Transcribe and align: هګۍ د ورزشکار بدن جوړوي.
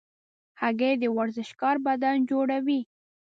هګۍ 0.61 0.93
د 0.99 1.03
ورزشکار 1.17 1.75
بدن 1.87 2.15
جوړوي. 2.29 2.79